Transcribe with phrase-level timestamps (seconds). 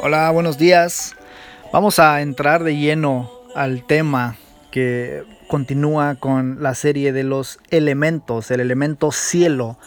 [0.00, 1.14] Hola, buenos días.
[1.72, 4.36] Vamos a entrar de lleno al tema
[4.70, 9.78] que continúa con la serie de los elementos, el elemento cielo.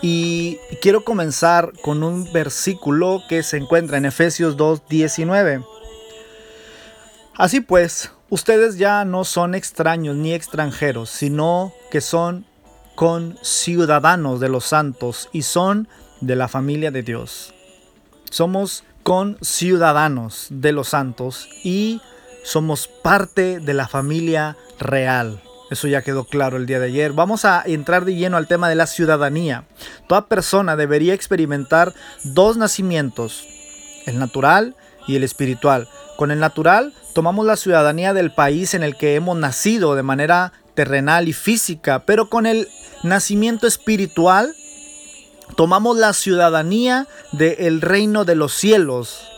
[0.00, 5.66] Y quiero comenzar con un versículo que se encuentra en Efesios 2.19.
[7.36, 12.44] Así pues, ustedes ya no son extraños ni extranjeros, sino que son
[12.94, 15.88] con ciudadanos de los santos y son
[16.20, 17.54] de la familia de Dios.
[18.30, 22.00] Somos con ciudadanos de los santos y
[22.44, 25.40] somos parte de la familia real.
[25.70, 27.12] Eso ya quedó claro el día de ayer.
[27.12, 29.64] Vamos a entrar de lleno al tema de la ciudadanía.
[30.08, 33.46] Toda persona debería experimentar dos nacimientos,
[34.06, 35.88] el natural y el espiritual.
[36.18, 40.52] Con el natural tomamos la ciudadanía del país en el que hemos nacido de manera
[40.74, 42.66] terrenal y física, pero con el
[43.04, 44.52] nacimiento espiritual
[45.54, 49.28] tomamos la ciudadanía del reino de los cielos.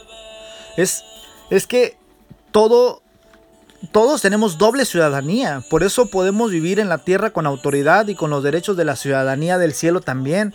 [0.78, 1.04] Es,
[1.50, 1.98] es que
[2.50, 3.02] todo
[3.92, 8.30] todos tenemos doble ciudadanía, por eso podemos vivir en la tierra con autoridad y con
[8.30, 10.54] los derechos de la ciudadanía del cielo también.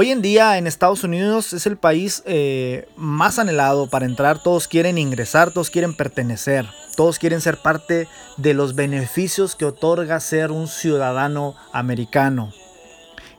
[0.00, 4.68] Hoy en día en Estados Unidos es el país eh, más anhelado para entrar, todos
[4.68, 10.52] quieren ingresar, todos quieren pertenecer, todos quieren ser parte de los beneficios que otorga ser
[10.52, 12.52] un ciudadano americano.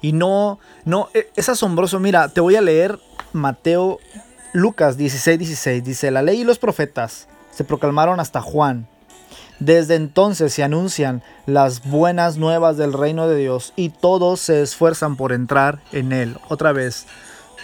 [0.01, 2.99] Y no, no, e, es asombroso, mira, te voy a leer
[3.31, 3.99] Mateo,
[4.51, 8.85] Lucas 16, 16, dice, la ley y los profetas se proclamaron hasta Juan.
[9.59, 15.17] Desde entonces se anuncian las buenas nuevas del reino de Dios y todos se esfuerzan
[15.17, 16.37] por entrar en él.
[16.47, 17.07] Otra vez,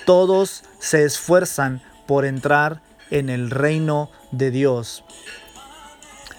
[0.05, 5.05] todos se esfuerzan por entrar en el reino de Dios.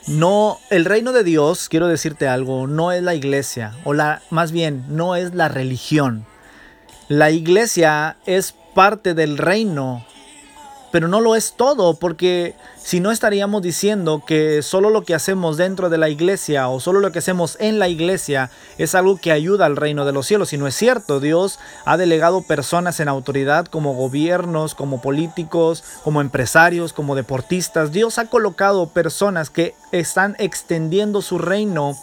[0.07, 4.53] No, el reino de Dios, quiero decirte algo, no es la iglesia, o la, más
[4.53, 6.27] bien, no es la religión.
[7.09, 10.07] La iglesia es parte del reino
[10.97, 15.59] pero no lo es todo, porque si no estaríamos diciendo que solo lo que hacemos
[15.59, 19.31] dentro de la iglesia o solo lo que hacemos en la iglesia es algo que
[19.31, 20.55] ayuda al reino de los cielos.
[20.55, 26.23] Y no es cierto, Dios ha delegado personas en autoridad como gobiernos, como políticos, como
[26.23, 27.93] empresarios, como deportistas.
[27.93, 31.95] Dios ha colocado personas que están extendiendo su reino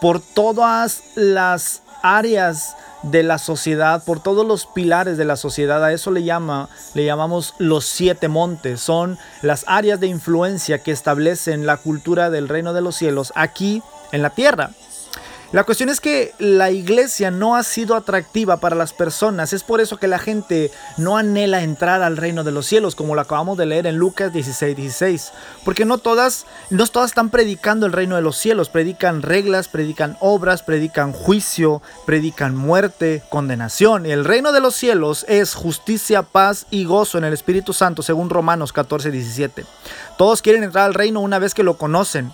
[0.00, 5.84] por todas las áreas de la sociedad, por todos los pilares de la sociedad.
[5.84, 8.80] A eso le, llama, le llamamos los siete montes.
[8.80, 13.82] Son las áreas de influencia que establecen la cultura del reino de los cielos aquí
[14.12, 14.70] en la tierra.
[15.52, 19.52] La cuestión es que la iglesia no ha sido atractiva para las personas.
[19.52, 23.14] Es por eso que la gente no anhela entrar al reino de los cielos, como
[23.14, 25.32] lo acabamos de leer en Lucas 16, 16.
[25.62, 28.70] Porque no todas, no todas están predicando el reino de los cielos.
[28.70, 34.06] Predican reglas, predican obras, predican juicio, predican muerte, condenación.
[34.06, 38.30] El reino de los cielos es justicia, paz y gozo en el Espíritu Santo, según
[38.30, 39.66] Romanos 14, 17.
[40.16, 42.32] Todos quieren entrar al reino una vez que lo conocen.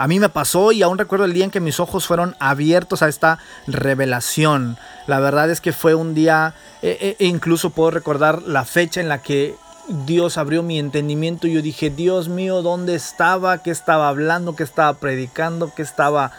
[0.00, 3.02] A mí me pasó y aún recuerdo el día en que mis ojos fueron abiertos
[3.02, 4.78] a esta revelación.
[5.06, 9.10] La verdad es que fue un día, e, e, incluso puedo recordar la fecha en
[9.10, 9.56] la que
[10.06, 13.58] Dios abrió mi entendimiento y yo dije, Dios mío, ¿dónde estaba?
[13.62, 14.56] ¿Qué estaba hablando?
[14.56, 15.70] ¿Qué estaba predicando?
[15.74, 16.32] ¿Qué estaba,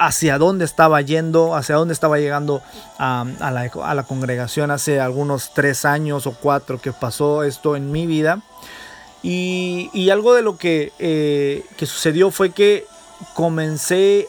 [0.00, 1.54] hacia dónde estaba yendo?
[1.54, 2.62] ¿Hacia dónde estaba llegando
[2.98, 8.40] a, la, congregación hace algunos tres años o cuatro que pasó esto en mi vida?
[9.22, 12.92] Y, algo de lo que, eh, que sucedió fue que
[13.34, 14.28] comencé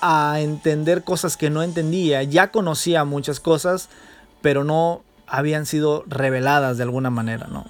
[0.00, 2.22] a entender cosas que no entendía.
[2.22, 3.88] Ya conocía muchas cosas,
[4.42, 7.64] pero no habían sido reveladas de alguna manera, ¿no?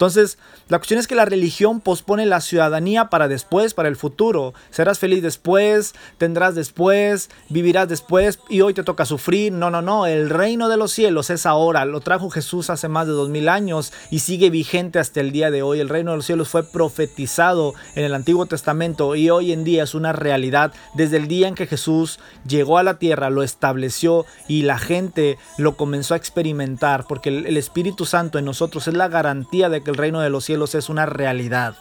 [0.00, 0.38] Entonces,
[0.70, 4.54] la cuestión es que la religión pospone la ciudadanía para después, para el futuro.
[4.70, 9.52] Serás feliz después, tendrás después, vivirás después y hoy te toca sufrir.
[9.52, 10.06] No, no, no.
[10.06, 11.84] El reino de los cielos es ahora.
[11.84, 15.50] Lo trajo Jesús hace más de dos mil años y sigue vigente hasta el día
[15.50, 15.80] de hoy.
[15.80, 19.82] El reino de los cielos fue profetizado en el Antiguo Testamento y hoy en día
[19.82, 20.72] es una realidad.
[20.94, 25.36] Desde el día en que Jesús llegó a la tierra, lo estableció y la gente
[25.58, 29.89] lo comenzó a experimentar porque el Espíritu Santo en nosotros es la garantía de que
[29.90, 31.74] el reino de los cielos es una realidad.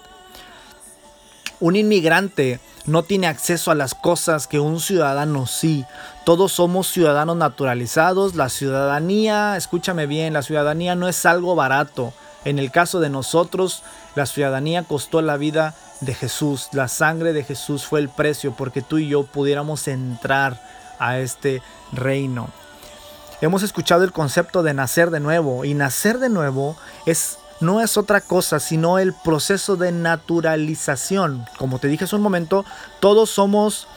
[1.59, 5.85] Un inmigrante no tiene acceso a las cosas que un ciudadano sí.
[6.25, 8.35] Todos somos ciudadanos naturalizados.
[8.35, 12.13] La ciudadanía, escúchame bien, la ciudadanía no es algo barato.
[12.45, 13.83] En el caso de nosotros,
[14.15, 16.69] la ciudadanía costó la vida de Jesús.
[16.71, 20.61] La sangre de Jesús fue el precio porque tú y yo pudiéramos entrar
[20.99, 21.61] a este
[21.91, 22.49] reino.
[23.41, 26.75] Hemos escuchado el concepto de nacer de nuevo y nacer de nuevo
[27.05, 31.45] es no es otra cosa sino el proceso de naturalización.
[31.57, 32.65] Como te dije hace un momento,
[32.99, 33.87] todos somos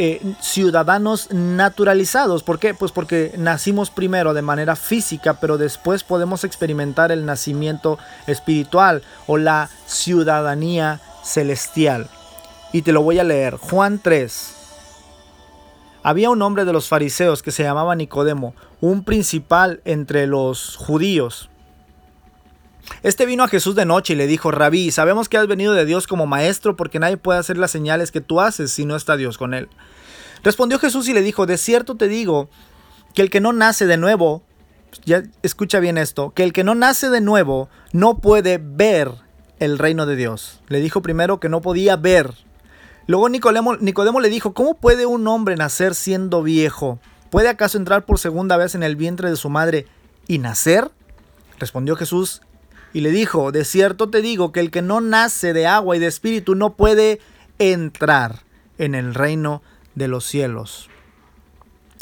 [0.00, 2.44] eh, ciudadanos naturalizados.
[2.44, 2.72] ¿Por qué?
[2.72, 7.98] Pues porque nacimos primero de manera física, pero después podemos experimentar el nacimiento
[8.28, 12.08] espiritual o la ciudadanía celestial.
[12.72, 13.56] Y te lo voy a leer.
[13.56, 14.54] Juan 3.
[16.04, 21.50] Había un hombre de los fariseos que se llamaba Nicodemo, un principal entre los judíos.
[23.02, 25.86] Este vino a Jesús de noche y le dijo, Rabí, sabemos que has venido de
[25.86, 29.16] Dios como maestro porque nadie puede hacer las señales que tú haces si no está
[29.16, 29.68] Dios con él.
[30.42, 32.48] Respondió Jesús y le dijo, de cierto te digo
[33.14, 34.42] que el que no nace de nuevo,
[35.04, 39.12] ya escucha bien esto, que el que no nace de nuevo no puede ver
[39.58, 40.60] el reino de Dios.
[40.68, 42.34] Le dijo primero que no podía ver.
[43.06, 47.00] Luego Nicodemo, Nicodemo le dijo, ¿cómo puede un hombre nacer siendo viejo?
[47.30, 49.86] ¿Puede acaso entrar por segunda vez en el vientre de su madre
[50.26, 50.90] y nacer?
[51.58, 52.42] Respondió Jesús
[52.92, 55.98] y le dijo, de cierto te digo que el que no nace de agua y
[55.98, 57.20] de espíritu no puede
[57.58, 58.40] entrar
[58.78, 59.62] en el reino
[59.94, 60.88] de los cielos.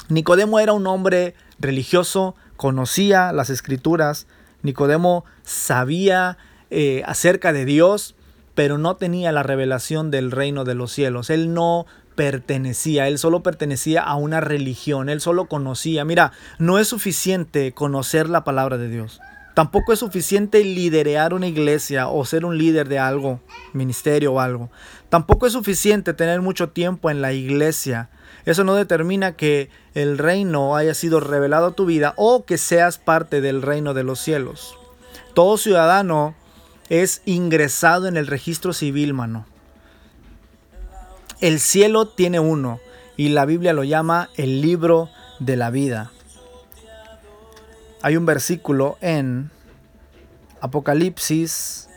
[0.08, 4.26] Nicodemo era un hombre religioso, conocía las escrituras,
[4.62, 6.38] Nicodemo sabía
[6.70, 8.14] eh, acerca de Dios,
[8.54, 11.30] pero no tenía la revelación del reino de los cielos.
[11.30, 16.04] Él no pertenecía, él solo pertenecía a una religión, él solo conocía.
[16.04, 19.20] Mira, no es suficiente conocer la palabra de Dios.
[19.56, 23.40] Tampoco es suficiente liderear una iglesia o ser un líder de algo,
[23.72, 24.68] ministerio o algo.
[25.08, 28.10] Tampoco es suficiente tener mucho tiempo en la iglesia.
[28.44, 32.98] Eso no determina que el reino haya sido revelado a tu vida o que seas
[32.98, 34.78] parte del reino de los cielos.
[35.32, 36.34] Todo ciudadano
[36.90, 39.46] es ingresado en el registro civil, mano.
[41.40, 42.78] El cielo tiene uno
[43.16, 45.08] y la Biblia lo llama el libro
[45.40, 46.12] de la vida
[48.06, 49.50] hay un versículo en
[50.60, 51.88] Apocalipsis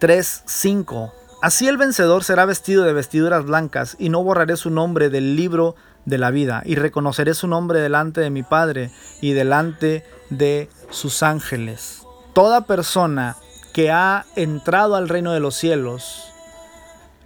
[0.00, 1.12] 3:5.
[1.40, 5.76] Así el vencedor será vestido de vestiduras blancas, y no borraré su nombre del libro
[6.04, 8.90] de la vida, y reconoceré su nombre delante de mi Padre
[9.20, 12.02] y delante de sus ángeles.
[12.34, 13.36] Toda persona
[13.72, 16.24] que ha entrado al reino de los cielos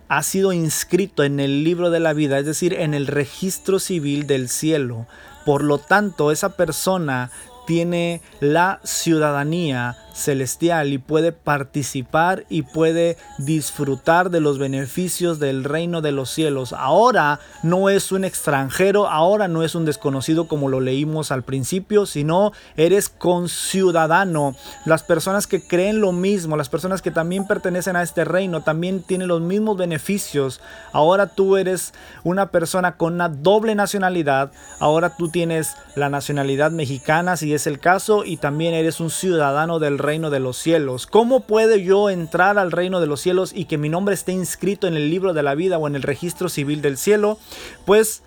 [0.09, 4.27] ha sido inscrito en el libro de la vida, es decir, en el registro civil
[4.27, 5.07] del cielo.
[5.45, 7.31] Por lo tanto, esa persona
[7.67, 16.01] tiene la ciudadanía celestial y puede participar y puede disfrutar de los beneficios del reino
[16.01, 16.73] de los cielos.
[16.73, 22.07] Ahora no es un extranjero, ahora no es un desconocido como lo leímos al principio,
[22.07, 24.55] sino eres conciudadano.
[24.87, 29.03] Las personas que creen lo mismo, las personas que también pertenecen a este reino, también
[29.03, 30.61] tienen los mismos beneficios.
[30.93, 37.37] Ahora tú eres una persona con una doble nacionalidad, ahora tú tienes la nacionalidad mexicana
[37.37, 41.07] si es el caso y también eres un ciudadano del reino de los cielos.
[41.07, 44.87] ¿Cómo puedo yo entrar al reino de los cielos y que mi nombre esté inscrito
[44.87, 47.39] en el libro de la vida o en el registro civil del cielo?
[47.87, 48.23] Pues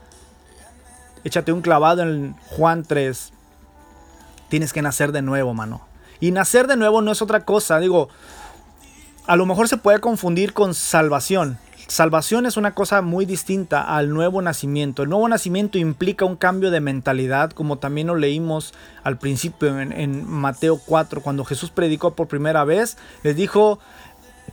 [1.24, 3.32] échate un clavado en Juan 3.
[4.50, 5.86] Tienes que nacer de nuevo, mano.
[6.20, 7.80] Y nacer de nuevo no es otra cosa.
[7.80, 8.10] Digo,
[9.28, 11.60] a lo mejor se puede confundir con salvación.
[11.88, 15.04] Salvación es una cosa muy distinta al nuevo nacimiento.
[15.04, 18.74] El nuevo nacimiento implica un cambio de mentalidad, como también lo leímos
[19.04, 23.80] al principio en, Mateo 4, cuando Jesús predicó por primera vez, les dijo,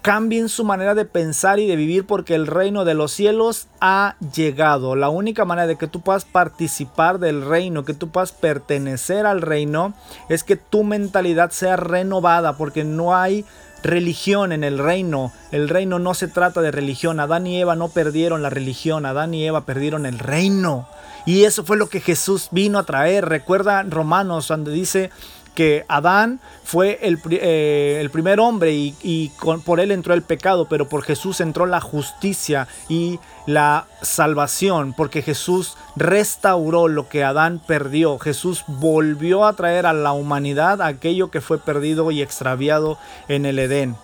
[0.04, 4.17] cambien su manera de pensar y de vivir porque el reino de los cielos ha
[4.34, 4.96] llegado.
[4.96, 9.40] La única manera de que tú puedas participar del reino, que tú puedas pertenecer al
[9.40, 9.94] reino,
[10.29, 13.46] es que tu mentalidad sea renovada porque no hay
[13.82, 15.32] religión en el reino.
[15.52, 17.19] El reino no se trata de religión.
[17.19, 19.06] Adán y Eva no perdieron la religión.
[19.06, 20.86] Adán y Eva perdieron el reino.
[21.24, 23.26] Y eso fue lo que Jesús vino a traer.
[23.26, 25.10] Recuerda Romanos donde dice
[25.55, 29.32] que Adán fue el, eh, primer hombre y,
[29.65, 35.23] por él entró el pecado, pero por Jesús entró la justicia y la salvación, porque
[35.23, 38.19] Jesús restauró lo que Adán perdió.
[38.19, 43.58] Jesús volvió a traer a la humanidad aquello que fue perdido y extraviado en el
[43.58, 43.96] Edén.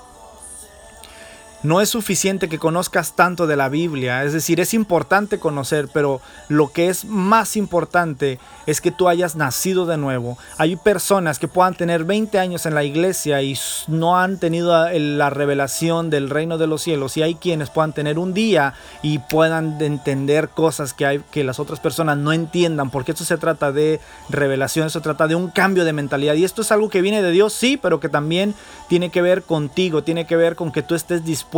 [1.62, 6.22] No es suficiente que conozcas tanto de la Biblia, es decir, es importante conocer, pero
[6.48, 10.38] lo que es más importante es que tú hayas nacido de nuevo.
[10.56, 15.28] Hay personas que puedan tener 20 años en la iglesia y no han tenido la
[15.28, 19.82] revelación del reino de los cielos, y hay quienes puedan tener un día y puedan
[19.82, 24.00] entender cosas que, hay, que las otras personas no entiendan, porque esto se trata de
[24.30, 27.32] revelación, se trata de un cambio de mentalidad, y esto es algo que viene de
[27.32, 28.54] Dios, sí, pero que también
[28.88, 31.49] tiene que ver contigo, tiene que ver con que tú estés dispuesto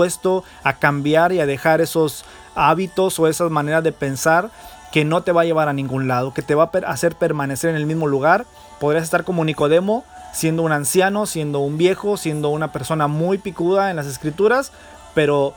[0.65, 4.51] a cambiar y a dejar esos hábitos o esas maneras de pensar
[4.93, 7.71] que no te va a llevar a ningún lado, que te va a hacer permanecer
[7.71, 8.47] en el mismo lugar.
[8.79, 13.91] Podrías estar como Nicodemo, siendo un anciano, siendo un viejo, siendo una persona muy picuda
[13.91, 14.73] en las escrituras,
[15.15, 15.55] pero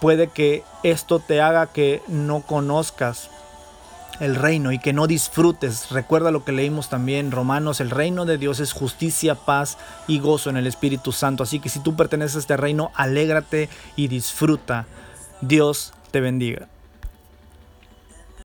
[0.00, 3.30] Puede que esto te haga que no conozcas
[4.18, 5.90] el reino y que no disfrutes.
[5.90, 10.50] Recuerda lo que leímos también Romanos, el reino de Dios es justicia, paz y gozo
[10.50, 11.42] en el Espíritu Santo.
[11.42, 14.86] Así que si tú perteneces a este reino, alégrate y disfruta.
[15.40, 16.68] Dios te bendiga.